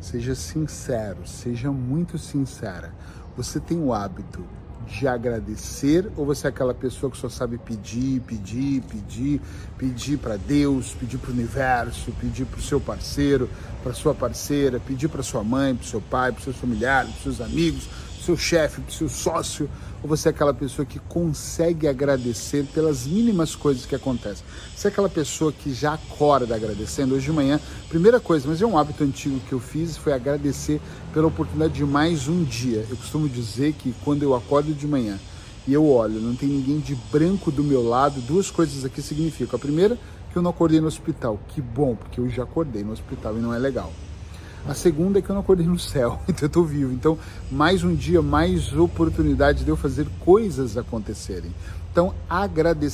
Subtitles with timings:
[0.00, 2.94] Seja sincero, seja muito sincera.
[3.36, 4.44] Você tem o hábito
[4.86, 9.40] de agradecer ou você é aquela pessoa que só sabe pedir, pedir, pedir,
[9.76, 13.50] pedir para Deus, pedir para o universo, pedir para o seu parceiro,
[13.82, 17.40] para sua parceira, pedir para sua mãe, para seu pai, para seus familiares, para seus
[17.40, 17.88] amigos,
[18.28, 19.70] seu chefe, para o seu sócio,
[20.02, 24.44] ou você é aquela pessoa que consegue agradecer pelas mínimas coisas que acontecem?
[24.76, 27.14] Você é aquela pessoa que já acorda agradecendo?
[27.14, 27.58] Hoje de manhã,
[27.88, 30.78] primeira coisa, mas é um hábito antigo que eu fiz, foi agradecer
[31.14, 32.84] pela oportunidade de mais um dia.
[32.90, 35.18] Eu costumo dizer que quando eu acordo de manhã
[35.66, 39.56] e eu olho, não tem ninguém de branco do meu lado, duas coisas aqui significam.
[39.56, 39.98] A primeira,
[40.30, 41.40] que eu não acordei no hospital.
[41.48, 43.90] Que bom, porque eu já acordei no hospital e não é legal.
[44.66, 46.92] A segunda é que eu não acordei no céu, então eu estou vivo.
[46.92, 47.18] Então,
[47.50, 51.52] mais um dia, mais oportunidade de eu fazer coisas acontecerem.
[51.90, 52.86] Então, agradecer.